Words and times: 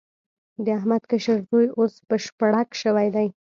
د 0.63 0.65
احمد 0.77 1.03
کشر 1.11 1.37
زوی 1.49 1.65
اوس 1.77 1.93
بشپړک 2.09 2.69
شوی 2.81 3.07
دی. 3.15 3.27